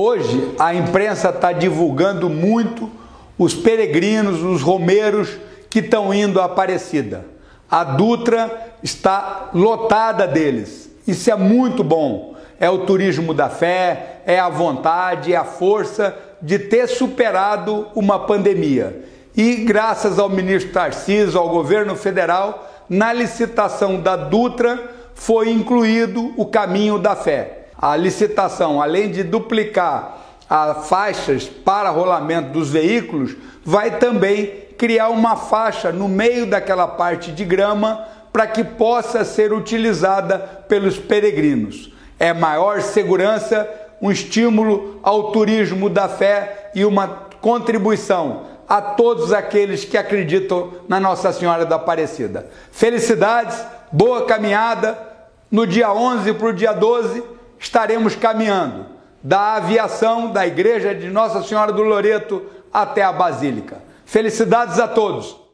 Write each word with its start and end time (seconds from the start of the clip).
Hoje 0.00 0.54
a 0.60 0.72
imprensa 0.72 1.30
está 1.30 1.50
divulgando 1.50 2.30
muito 2.30 2.88
os 3.36 3.52
peregrinos, 3.52 4.44
os 4.44 4.62
romeiros 4.62 5.36
que 5.68 5.80
estão 5.80 6.14
indo 6.14 6.40
à 6.40 6.44
Aparecida. 6.44 7.26
A 7.68 7.82
Dutra 7.82 8.76
está 8.80 9.50
lotada 9.52 10.24
deles. 10.24 10.88
Isso 11.04 11.28
é 11.32 11.34
muito 11.34 11.82
bom. 11.82 12.36
É 12.60 12.70
o 12.70 12.86
turismo 12.86 13.34
da 13.34 13.50
fé, 13.50 14.20
é 14.24 14.38
a 14.38 14.48
vontade, 14.48 15.32
é 15.32 15.36
a 15.36 15.42
força 15.42 16.16
de 16.40 16.60
ter 16.60 16.86
superado 16.86 17.88
uma 17.92 18.20
pandemia. 18.20 19.04
E 19.36 19.56
graças 19.64 20.16
ao 20.16 20.28
ministro 20.28 20.72
Tarcísio, 20.72 21.40
ao 21.40 21.48
governo 21.48 21.96
federal, 21.96 22.70
na 22.88 23.12
licitação 23.12 24.00
da 24.00 24.14
Dutra 24.14 24.80
foi 25.12 25.50
incluído 25.50 26.34
o 26.36 26.46
caminho 26.46 27.00
da 27.00 27.16
fé 27.16 27.57
a 27.78 27.96
licitação, 27.96 28.82
além 28.82 29.10
de 29.10 29.22
duplicar 29.22 30.18
as 30.50 30.88
faixas 30.88 31.44
para 31.44 31.90
rolamento 31.90 32.50
dos 32.50 32.70
veículos, 32.70 33.36
vai 33.64 33.98
também 33.98 34.66
criar 34.76 35.08
uma 35.10 35.36
faixa 35.36 35.92
no 35.92 36.08
meio 36.08 36.46
daquela 36.46 36.88
parte 36.88 37.30
de 37.30 37.44
grama 37.44 38.04
para 38.32 38.46
que 38.46 38.64
possa 38.64 39.24
ser 39.24 39.52
utilizada 39.52 40.38
pelos 40.68 40.98
peregrinos. 40.98 41.92
É 42.18 42.32
maior 42.32 42.80
segurança, 42.82 43.68
um 44.00 44.10
estímulo 44.10 44.98
ao 45.02 45.30
turismo 45.30 45.88
da 45.88 46.08
fé 46.08 46.70
e 46.74 46.84
uma 46.84 47.28
contribuição 47.40 48.42
a 48.68 48.82
todos 48.82 49.32
aqueles 49.32 49.84
que 49.84 49.96
acreditam 49.96 50.72
na 50.88 51.00
Nossa 51.00 51.32
Senhora 51.32 51.64
da 51.64 51.76
Aparecida. 51.76 52.46
Felicidades, 52.70 53.58
boa 53.90 54.26
caminhada. 54.26 55.06
No 55.50 55.66
dia 55.66 55.90
11 55.90 56.34
para 56.34 56.48
o 56.48 56.52
dia 56.52 56.72
12, 56.72 57.37
estaremos 57.58 58.14
caminhando 58.14 58.86
da 59.22 59.54
aviação 59.54 60.30
da 60.30 60.46
Igreja 60.46 60.94
de 60.94 61.08
Nossa 61.08 61.42
Senhora 61.42 61.72
do 61.72 61.82
Loreto 61.82 62.46
até 62.72 63.02
a 63.02 63.12
Basílica. 63.12 63.82
Felicidades 64.04 64.78
a 64.78 64.86
todos! 64.86 65.47